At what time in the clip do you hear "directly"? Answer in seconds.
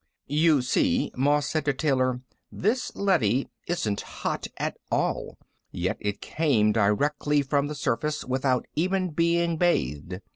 6.71-7.43